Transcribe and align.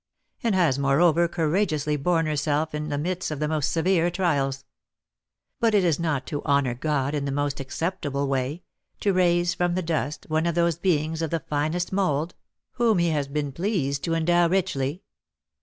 and 0.41 0.55
has, 0.55 0.79
moreover, 0.79 1.27
courageously 1.27 1.95
borne 1.95 2.25
herself 2.25 2.73
in 2.73 2.89
the 2.89 2.97
midst 2.97 3.29
of 3.29 3.39
the 3.39 3.47
most 3.47 3.71
severe 3.71 4.09
trials. 4.09 4.65
But 5.59 5.75
is 5.75 5.99
it 5.99 6.01
not 6.01 6.25
to 6.25 6.43
honour 6.43 6.73
God 6.73 7.13
in 7.13 7.25
the 7.25 7.31
most 7.31 7.59
acceptable 7.59 8.27
way, 8.27 8.63
to 9.01 9.13
raise 9.13 9.53
from 9.53 9.75
the 9.75 9.83
dust 9.83 10.25
one 10.27 10.47
of 10.47 10.55
those 10.55 10.79
beings 10.79 11.21
of 11.21 11.29
the 11.29 11.39
finest 11.41 11.93
mould, 11.93 12.33
whom 12.71 12.97
he 12.97 13.09
has 13.11 13.27
been 13.27 13.51
pleased 13.51 14.03
to 14.05 14.15
endow 14.15 14.49
richly? 14.49 15.03